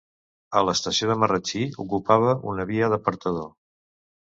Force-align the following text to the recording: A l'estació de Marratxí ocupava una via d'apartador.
A 0.61 0.63
l'estació 0.67 1.09
de 1.11 1.17
Marratxí 1.25 1.61
ocupava 1.85 2.33
una 2.55 2.67
via 2.73 2.91
d'apartador. 2.97 3.49